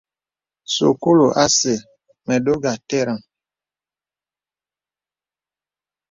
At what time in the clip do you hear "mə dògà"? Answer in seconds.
2.27-2.71